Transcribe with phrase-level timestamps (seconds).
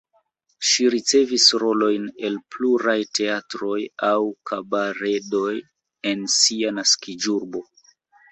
[0.67, 3.77] Ŝi ricevis rolojn en pluraj teatroj
[4.09, 4.15] aŭ
[4.51, 5.53] kabaredoj
[6.13, 7.63] en sia naskiĝurbo.